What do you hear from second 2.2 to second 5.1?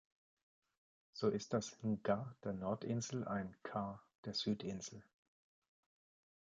der Nordinsel ein "ka" der Südinsel.